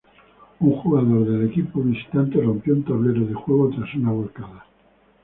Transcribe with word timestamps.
Un 0.61 0.71
jugador 0.81 1.27
del 1.27 1.47
equipo 1.47 1.79
visitante 1.79 2.41
rompió 2.41 2.73
un 2.73 2.83
tablero 2.83 3.23
de 3.23 3.35
juego 3.35 3.69
tras 3.69 3.93
una 3.93 4.09
volcada. 4.11 4.65